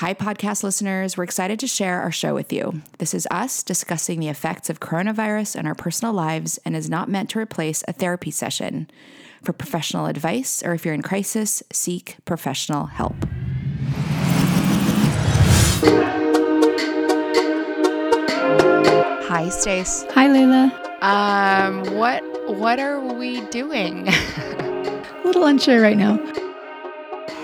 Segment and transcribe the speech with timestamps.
[0.00, 1.18] Hi, podcast listeners.
[1.18, 2.80] We're excited to share our show with you.
[2.96, 7.10] This is us discussing the effects of coronavirus in our personal lives and is not
[7.10, 8.90] meant to replace a therapy session.
[9.42, 13.14] For professional advice or if you're in crisis, seek professional help.
[19.28, 20.06] Hi, Stace.
[20.12, 20.96] Hi, Leila.
[21.02, 24.08] Um, what what are we doing?
[24.08, 26.16] A little unsure right now.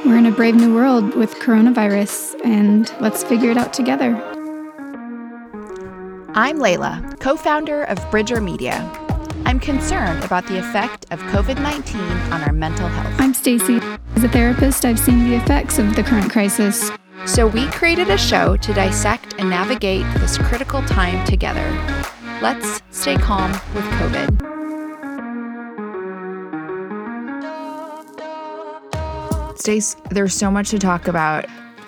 [0.07, 4.15] We're in a brave new world with coronavirus, and let's figure it out together.
[6.33, 8.89] I'm Leila, co founder of Bridger Media.
[9.47, 13.21] I'm concerned about the effect of COVID 19 on our mental health.
[13.21, 13.81] I'm Stacy.
[14.15, 16.89] As a therapist, I've seen the effects of the current crisis.
[17.25, 21.69] So we created a show to dissect and navigate this critical time together.
[22.41, 24.56] Let's stay calm with COVID.
[29.57, 31.47] Stace, there's so much to talk about.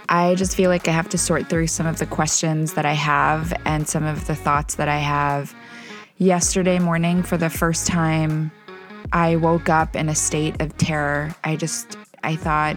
[0.08, 2.94] I just feel like I have to sort through some of the questions that I
[2.94, 5.55] have and some of the thoughts that I have.
[6.16, 8.50] Yesterday morning, for the first time,
[9.12, 11.34] I woke up in a state of terror.
[11.44, 12.77] I just, I thought,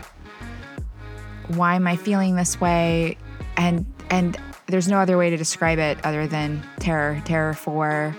[1.47, 3.17] why am I feeling this way?
[3.55, 8.13] And, and there's no other way to describe it other than terror terror for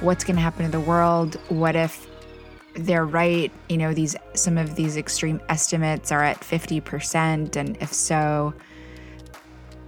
[0.00, 1.34] what's going to happen to the world.
[1.48, 2.06] What if
[2.74, 7.92] they're right, you know, these some of these extreme estimates are at 50% and if
[7.92, 8.54] so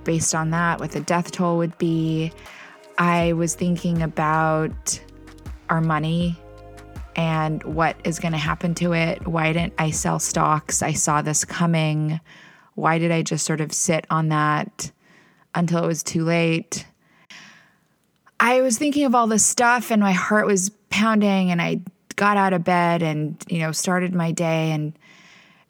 [0.04, 2.32] based on that what the death toll would be.
[2.98, 5.00] I was thinking about
[5.68, 6.38] our money
[7.16, 9.26] and what is going to happen to it.
[9.26, 10.82] Why didn't I sell stocks?
[10.82, 12.20] I saw this coming.
[12.74, 14.90] Why did I just sort of sit on that
[15.54, 16.86] until it was too late?
[18.40, 21.80] I was thinking of all this stuff and my heart was pounding and I
[22.16, 24.96] got out of bed and you know started my day and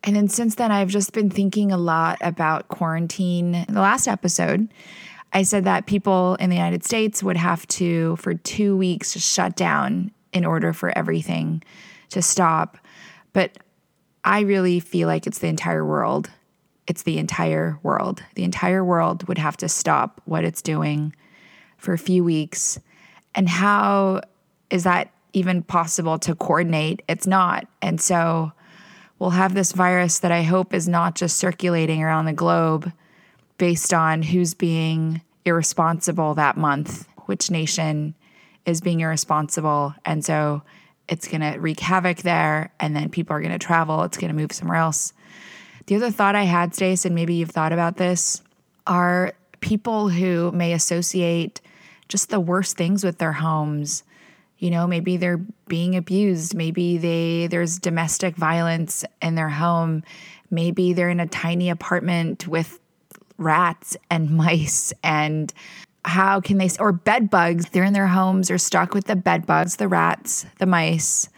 [0.02, 3.54] and then since then I've just been thinking a lot about quarantine.
[3.54, 4.68] In the last episode,
[5.32, 9.32] I said that people in the United States would have to for 2 weeks just
[9.32, 11.62] shut down in order for everything
[12.10, 12.76] to stop.
[13.32, 13.58] But
[14.24, 16.30] I really feel like it's the entire world.
[16.86, 18.22] It's the entire world.
[18.34, 21.14] The entire world would have to stop what it's doing
[21.78, 22.78] for a few weeks.
[23.34, 24.20] And how
[24.70, 27.02] is that even possible to coordinate.
[27.08, 27.66] It's not.
[27.82, 28.52] And so
[29.18, 32.90] we'll have this virus that I hope is not just circulating around the globe
[33.58, 38.14] based on who's being irresponsible that month, which nation
[38.64, 39.94] is being irresponsible.
[40.04, 40.62] And so
[41.08, 42.72] it's going to wreak havoc there.
[42.80, 45.12] And then people are going to travel, it's going to move somewhere else.
[45.86, 48.40] The other thought I had, Stace, and maybe you've thought about this,
[48.86, 51.60] are people who may associate
[52.08, 54.02] just the worst things with their homes
[54.64, 60.02] you know maybe they're being abused maybe they there's domestic violence in their home
[60.50, 62.80] maybe they're in a tiny apartment with
[63.36, 65.52] rats and mice and
[66.06, 69.44] how can they or bed bugs they're in their homes or stuck with the bed
[69.46, 71.28] bugs the rats the mice.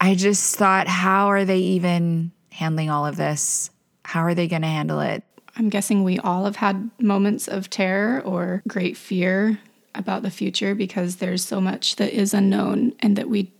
[0.00, 3.70] I just thought how are they even handling all of this?
[4.04, 5.22] How are they going to handle it?
[5.56, 9.58] I'm guessing we all have had moments of terror or great fear
[9.94, 13.52] about the future because there's so much that is unknown and that we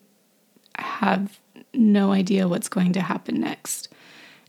[0.76, 1.38] have
[1.74, 3.88] no idea what's going to happen next.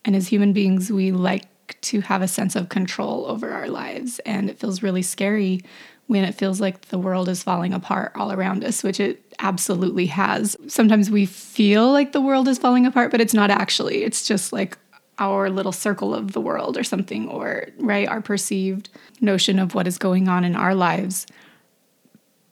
[0.05, 1.45] And as human beings, we like
[1.81, 4.19] to have a sense of control over our lives.
[4.19, 5.61] And it feels really scary
[6.07, 10.07] when it feels like the world is falling apart all around us, which it absolutely
[10.07, 10.57] has.
[10.67, 14.03] Sometimes we feel like the world is falling apart, but it's not actually.
[14.03, 14.77] It's just like
[15.19, 18.89] our little circle of the world or something, or right, our perceived
[19.21, 21.27] notion of what is going on in our lives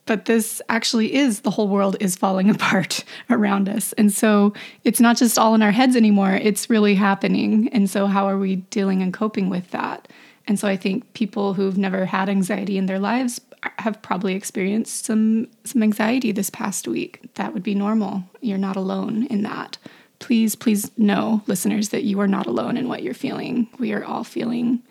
[0.09, 3.93] but this actually is the whole world is falling apart around us.
[3.93, 4.53] And so
[4.83, 7.69] it's not just all in our heads anymore, it's really happening.
[7.71, 10.07] And so, how are we dealing and coping with that?
[10.47, 13.39] And so, I think people who've never had anxiety in their lives
[13.77, 17.21] have probably experienced some, some anxiety this past week.
[17.35, 18.23] That would be normal.
[18.41, 19.77] You're not alone in that.
[20.17, 23.67] Please, please know, listeners, that you are not alone in what you're feeling.
[23.77, 24.81] We are all feeling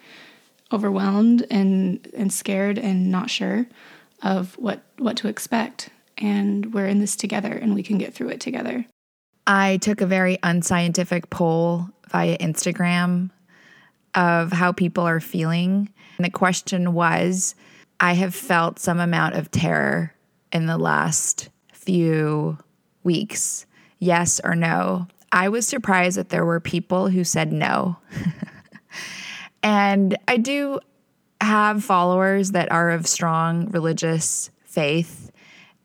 [0.73, 3.67] overwhelmed and, and scared and not sure
[4.23, 8.29] of what what to expect and we're in this together and we can get through
[8.29, 8.85] it together.
[9.47, 13.31] I took a very unscientific poll via Instagram
[14.15, 15.89] of how people are feeling.
[16.17, 17.55] And the question was
[18.01, 20.15] I have felt some amount of terror
[20.53, 22.59] in the last few
[23.03, 23.67] weeks.
[23.99, 25.07] Yes or no?
[25.33, 27.97] I was surprised that there were people who said no.
[29.63, 30.81] and I do
[31.41, 35.31] have followers that are of strong religious faith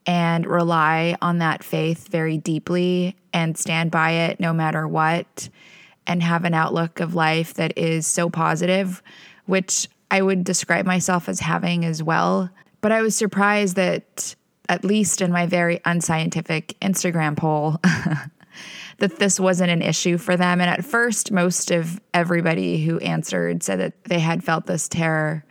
[0.06, 5.48] and rely on that faith very deeply and stand by it no matter what
[6.06, 9.02] and have an outlook of life that is so positive,
[9.46, 12.50] which I would describe myself as having as well.
[12.80, 14.34] But I was surprised that,
[14.68, 17.80] at least in my very unscientific Instagram poll,
[18.98, 20.60] that this wasn't an issue for them.
[20.60, 25.44] And at first, most of everybody who answered said that they had felt this terror.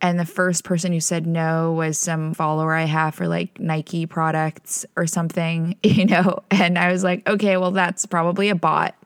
[0.00, 4.06] And the first person who said no was some follower I have for like Nike
[4.06, 6.40] products or something, you know?
[6.50, 8.96] And I was like, okay, well, that's probably a bot.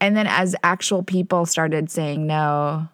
[0.00, 2.88] And then as actual people started saying no,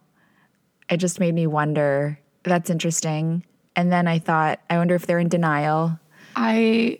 [0.91, 2.19] it just made me wonder.
[2.43, 3.45] That's interesting.
[3.77, 5.99] And then I thought, I wonder if they're in denial.
[6.35, 6.99] I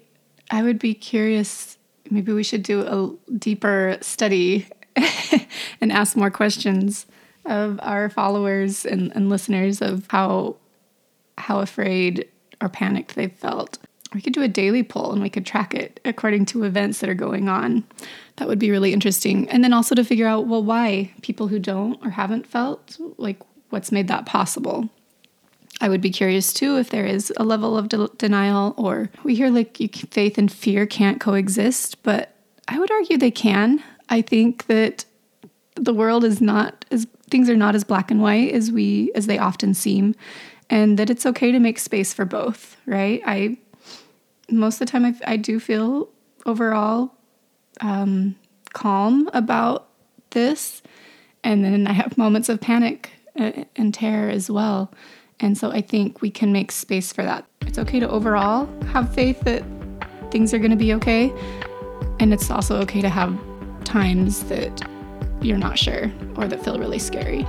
[0.51, 1.78] I would be curious
[2.11, 4.67] maybe we should do a deeper study
[5.81, 7.07] and ask more questions
[7.47, 10.57] of our followers and, and listeners of how
[11.39, 12.29] how afraid
[12.61, 13.79] or panicked they felt.
[14.15, 17.11] We could do a daily poll and we could track it according to events that
[17.11, 17.85] are going on.
[18.37, 19.49] That would be really interesting.
[19.51, 23.39] And then also to figure out, well, why people who don't or haven't felt, like
[23.71, 24.89] what's made that possible.
[25.81, 29.35] I would be curious too if there is a level of de- denial, or we
[29.35, 32.35] hear like you, faith and fear can't coexist, but
[32.67, 33.83] I would argue they can.
[34.09, 35.05] I think that
[35.77, 39.27] the world is not as things are not as black and white as we as
[39.27, 40.15] they often seem,
[40.69, 42.77] and that it's okay to make space for both.
[42.87, 43.23] Right?
[43.25, 43.59] I
[44.51, 46.09] most of the time I, I do feel
[46.47, 47.15] overall
[47.81, 48.35] um,
[48.73, 49.89] calm about
[50.31, 50.83] this,
[51.45, 54.93] and then I have moments of panic uh, and terror as well.
[55.41, 57.47] And so I think we can make space for that.
[57.63, 59.63] It's okay to overall have faith that
[60.31, 61.33] things are going to be okay.
[62.19, 63.39] And it's also okay to have
[63.85, 64.83] times that
[65.41, 67.47] you're not sure or that feel really scary.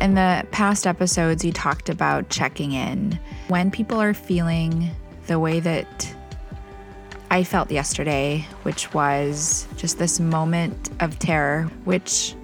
[0.00, 3.18] In the past episodes, you talked about checking in
[3.48, 4.90] when people are feeling
[5.26, 6.14] the way that
[7.30, 12.34] I felt yesterday, which was just this moment of terror, which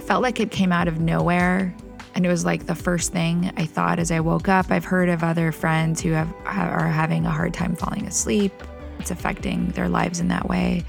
[0.00, 1.74] felt like it came out of nowhere.
[2.14, 4.70] And it was like the first thing I thought as I woke up.
[4.70, 8.52] I've heard of other friends who have, are having a hard time falling asleep.
[8.98, 10.82] It's affecting their lives in that way.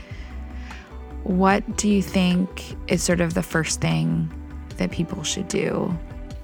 [1.24, 4.32] What do you think is sort of the first thing
[4.78, 5.94] that people should do?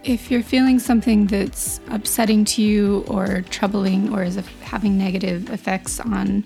[0.03, 6.01] If you're feeling something that's upsetting to you or troubling or is having negative effects
[6.01, 6.43] on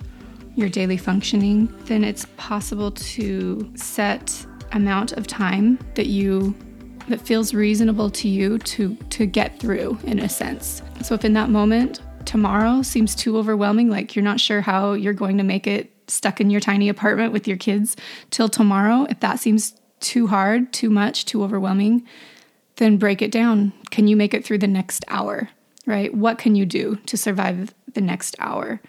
[0.58, 6.54] your daily functioning, then it's possible to set amount of time that you
[7.08, 10.82] that feels reasonable to you to to get through in a sense.
[11.04, 15.14] So if in that moment tomorrow seems too overwhelming, like you're not sure how you're
[15.14, 17.96] going to make it stuck in your tiny apartment with your kids
[18.32, 22.06] till tomorrow, if that seems too hard, too much, too overwhelming,
[22.78, 23.74] then break it down.
[23.92, 25.50] Can you make it through the next hour?
[25.86, 26.14] Right?
[26.14, 28.82] What can you do to survive the next hour?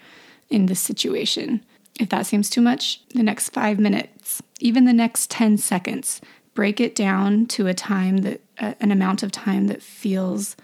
[0.50, 1.64] In this situation.
[1.98, 6.20] If that seems too much, the next five minutes, even the next 10 seconds,
[6.54, 10.56] break it down to a time that, uh, an amount of time that feels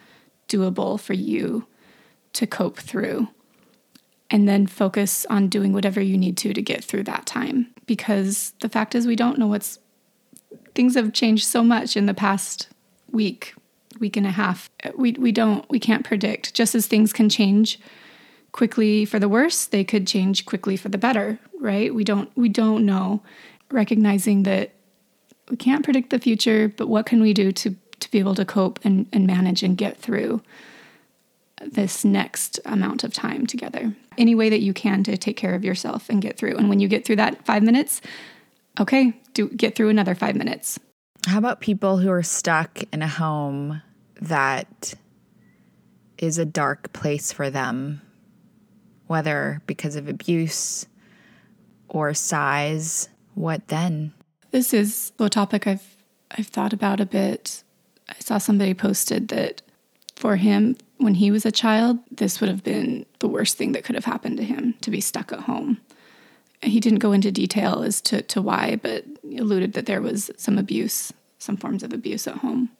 [0.48, 1.66] doable for you
[2.34, 3.28] to cope through.
[4.30, 7.68] And then focus on doing whatever you need to to get through that time.
[7.86, 9.78] Because the fact is, we don't know what's,
[10.74, 12.68] things have changed so much in the past
[13.12, 13.54] week,
[14.00, 14.70] week and a half.
[14.96, 16.54] We, we don't, we can't predict.
[16.54, 17.78] Just as things can change
[18.54, 21.92] quickly for the worse, they could change quickly for the better, right?
[21.92, 23.20] We don't we don't know.
[23.70, 24.70] Recognizing that
[25.50, 28.44] we can't predict the future, but what can we do to to be able to
[28.44, 30.40] cope and, and manage and get through
[31.60, 33.92] this next amount of time together?
[34.16, 36.56] Any way that you can to take care of yourself and get through.
[36.56, 38.00] And when you get through that five minutes,
[38.78, 40.78] okay, do get through another five minutes.
[41.26, 43.82] How about people who are stuck in a home
[44.20, 44.94] that
[46.18, 48.00] is a dark place for them
[49.06, 50.86] whether because of abuse
[51.88, 54.12] or size, what then?
[54.50, 55.96] This is a topic I've
[56.30, 57.62] I've thought about a bit.
[58.08, 59.62] I saw somebody posted that
[60.16, 63.84] for him when he was a child, this would have been the worst thing that
[63.84, 65.80] could have happened to him to be stuck at home.
[66.62, 69.04] He didn't go into detail as to, to why, but
[69.38, 72.70] alluded that there was some abuse, some forms of abuse at home.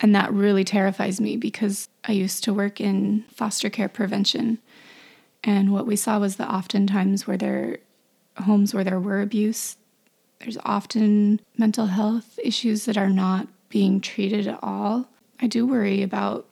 [0.00, 4.58] And that really terrifies me because I used to work in foster care prevention.
[5.48, 7.78] And what we saw was that oftentimes where there
[8.36, 9.78] homes where there were abuse,
[10.40, 15.08] there's often mental health issues that are not being treated at all.
[15.40, 16.44] I do worry about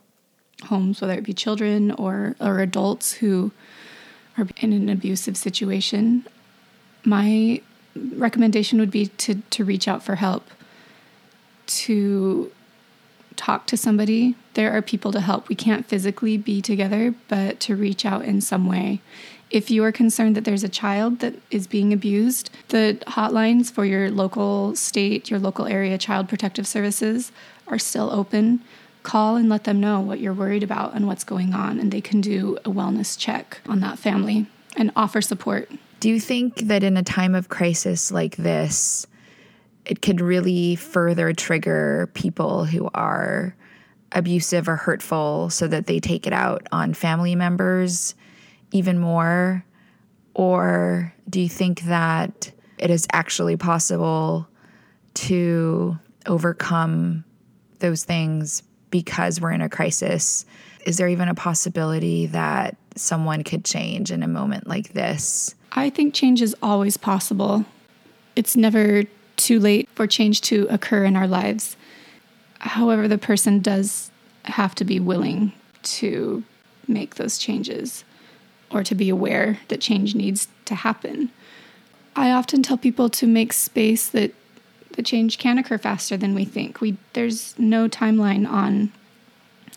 [0.64, 3.52] homes, whether it be children or, or adults who
[4.38, 6.26] are in an abusive situation.
[7.04, 7.60] My
[7.94, 10.48] recommendation would be to, to reach out for help,
[11.66, 12.50] to
[13.36, 15.48] talk to somebody, there are people to help.
[15.48, 19.00] We can't physically be together, but to reach out in some way
[19.50, 23.84] If you are concerned that there's a child that is being abused, the hotlines for
[23.84, 27.30] your local state, your local area child protective services
[27.68, 28.62] are still open.
[29.04, 32.00] Call and let them know what you're worried about and what's going on, and they
[32.00, 35.70] can do a wellness check on that family and offer support.
[36.00, 39.06] Do you think that in a time of crisis like this,
[39.86, 43.56] it could really further trigger people who are
[44.12, 48.14] abusive or hurtful so that they take it out on family members
[48.72, 49.64] even more?
[50.34, 54.48] Or do you think that it is actually possible
[55.14, 57.24] to overcome
[57.78, 60.44] those things because we're in a crisis?
[60.84, 65.54] Is there even a possibility that someone could change in a moment like this?
[65.72, 67.64] I think change is always possible.
[68.34, 69.04] It's never
[69.36, 71.76] too late for change to occur in our lives.
[72.60, 74.10] However, the person does
[74.44, 75.52] have to be willing
[75.82, 76.44] to
[76.88, 78.04] make those changes
[78.70, 81.30] or to be aware that change needs to happen.
[82.14, 84.32] I often tell people to make space that
[84.92, 86.80] the change can occur faster than we think.
[86.80, 88.92] We there's no timeline on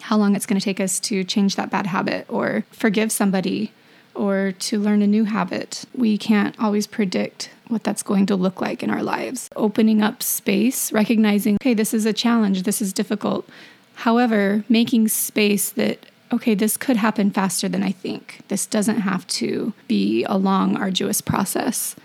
[0.01, 3.73] how long it's going to take us to change that bad habit or forgive somebody
[4.15, 5.85] or to learn a new habit.
[5.93, 9.49] We can't always predict what that's going to look like in our lives.
[9.55, 13.47] Opening up space, recognizing, okay, this is a challenge, this is difficult.
[13.95, 18.41] However, making space that, okay, this could happen faster than I think.
[18.47, 21.95] This doesn't have to be a long, arduous process.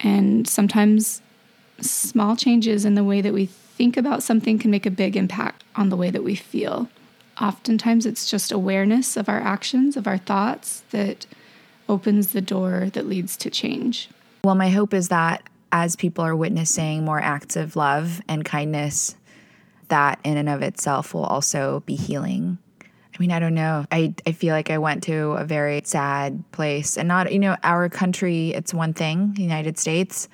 [0.00, 1.22] And sometimes
[1.80, 5.62] small changes in the way that we think about something can make a big impact
[5.76, 6.88] on the way that we feel.
[7.40, 11.26] Oftentimes, it's just awareness of our actions, of our thoughts, that
[11.88, 14.08] opens the door that leads to change.
[14.46, 19.16] Well, my hope is that as people are witnessing more acts of love and kindness,
[19.88, 22.58] that in and of itself will also be healing.
[22.80, 23.86] I mean, I don't know.
[23.90, 27.56] I, I feel like I went to a very sad place and not, you know,
[27.64, 30.28] our country, it's one thing, the United States.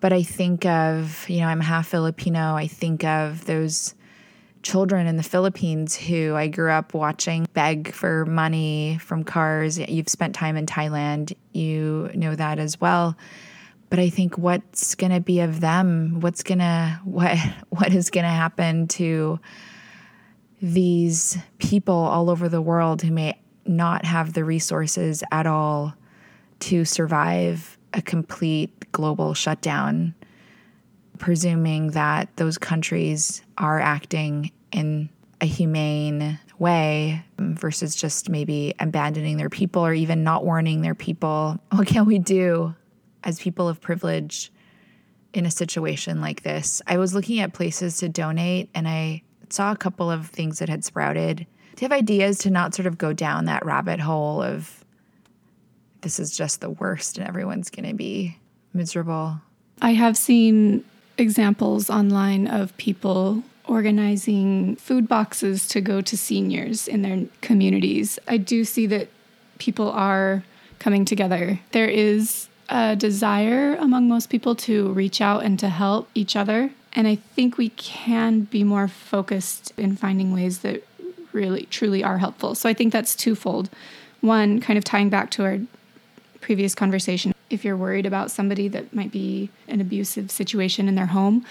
[0.00, 2.54] But I think of, you know, I'm half Filipino.
[2.54, 3.94] I think of those
[4.62, 9.78] children in the Philippines who I grew up watching beg for money from cars.
[9.78, 13.16] You've spent time in Thailand, you know that as well.
[13.90, 16.20] But I think what's going to be of them?
[16.20, 17.38] What's going to what
[17.70, 19.40] what is going to happen to
[20.60, 25.94] these people all over the world who may not have the resources at all
[26.60, 30.14] to survive a complete global shutdown?
[31.18, 35.08] Presuming that those countries are acting in
[35.40, 41.58] a humane way versus just maybe abandoning their people or even not warning their people.
[41.70, 42.74] What can we do
[43.22, 44.50] as people of privilege
[45.32, 46.82] in a situation like this?
[46.86, 50.68] I was looking at places to donate and I saw a couple of things that
[50.68, 51.46] had sprouted.
[51.76, 54.84] Do you have ideas to not sort of go down that rabbit hole of
[56.00, 58.36] this is just the worst and everyone's going to be
[58.72, 59.40] miserable?
[59.80, 60.84] I have seen
[61.18, 68.18] examples online of people organizing food boxes to go to seniors in their communities.
[68.26, 69.08] I do see that
[69.58, 70.44] people are
[70.78, 71.60] coming together.
[71.72, 76.70] There is a desire among most people to reach out and to help each other.
[76.92, 80.82] And I think we can be more focused in finding ways that
[81.32, 82.54] really, truly are helpful.
[82.54, 83.68] So I think that's twofold.
[84.20, 85.58] One, kind of tying back to our
[86.40, 91.06] previous conversation, if you're worried about somebody that might be an abusive situation in their
[91.06, 91.44] home,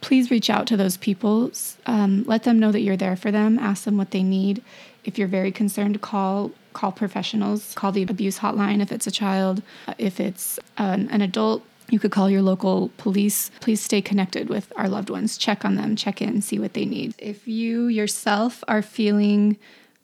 [0.00, 1.50] please reach out to those people.
[1.86, 3.58] Um, let them know that you're there for them.
[3.58, 4.62] Ask them what they need.
[5.04, 7.74] If you're very concerned, call call professionals.
[7.74, 9.62] Call the abuse hotline if it's a child.
[9.88, 13.50] Uh, if it's an, an adult, you could call your local police.
[13.60, 15.36] Please stay connected with our loved ones.
[15.36, 15.96] Check on them.
[15.96, 16.40] Check in.
[16.42, 17.14] See what they need.
[17.18, 19.56] If you yourself are feeling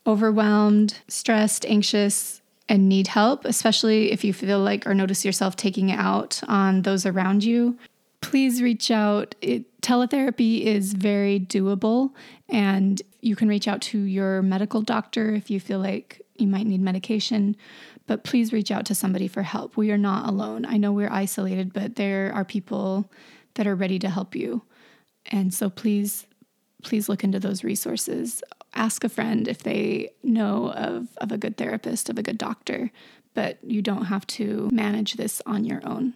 [0.05, 5.89] overwhelmed, stressed, anxious, and need help, especially if you feel like or notice yourself taking
[5.89, 7.77] it out on those around you,
[8.21, 9.35] please reach out.
[9.41, 12.11] It, teletherapy is very doable,
[12.49, 16.67] and you can reach out to your medical doctor if you feel like you might
[16.67, 17.55] need medication.
[18.05, 19.77] But please reach out to somebody for help.
[19.77, 20.65] We are not alone.
[20.65, 23.11] I know we're isolated, but there are people
[23.55, 24.61] that are ready to help you.
[25.25, 26.25] And so please,
[26.83, 28.41] please look into those resources.
[28.73, 32.91] Ask a friend if they know of, of a good therapist, of a good doctor,
[33.33, 36.13] but you don't have to manage this on your own.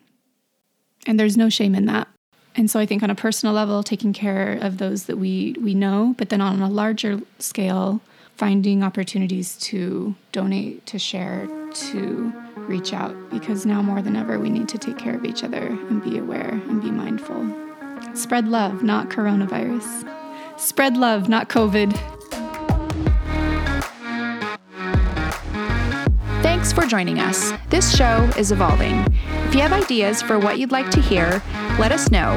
[1.07, 2.07] And there's no shame in that.
[2.55, 5.73] And so I think on a personal level, taking care of those that we we
[5.73, 8.01] know, but then on a larger scale,
[8.35, 14.49] finding opportunities to donate, to share, to reach out, because now more than ever we
[14.49, 17.41] need to take care of each other and be aware and be mindful.
[18.13, 20.07] Spread love, not coronavirus.
[20.59, 22.20] Spread love, not COVID.
[26.71, 27.51] Thanks for joining us.
[27.67, 29.05] This show is evolving.
[29.45, 31.43] If you have ideas for what you'd like to hear,
[31.77, 32.31] let us know.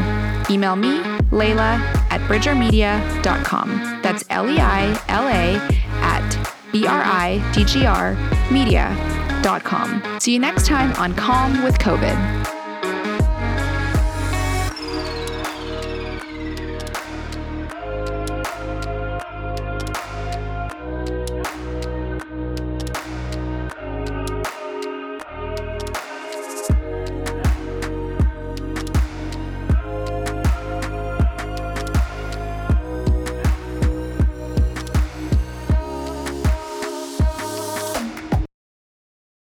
[0.50, 0.98] Email me,
[1.30, 1.76] Leila
[2.10, 4.00] at bridgermedia.com.
[4.02, 5.54] That's L E I L A
[6.02, 8.14] at B R I D G R
[8.50, 10.02] media.com.
[10.18, 12.53] See you next time on Calm with COVID.